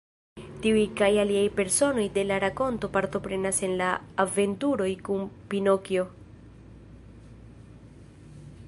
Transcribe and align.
Tiuj 0.61 0.85
kaj 1.01 1.09
aliaj 1.23 1.43
personoj 1.59 2.05
de 2.15 2.23
la 2.29 2.39
rakonto 2.43 2.89
partoprenas 2.95 3.61
en 3.69 3.77
la 3.83 3.91
aventuroj 4.25 4.89
kun 5.09 5.29
Pinokjo. 5.53 6.09